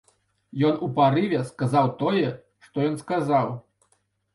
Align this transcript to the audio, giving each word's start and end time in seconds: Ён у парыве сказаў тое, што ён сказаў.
Ён 0.69 0.79
у 0.87 0.89
парыве 0.95 1.43
сказаў 1.51 1.93
тое, 2.03 2.27
што 2.67 2.77
ён 2.91 3.01
сказаў. 3.07 3.59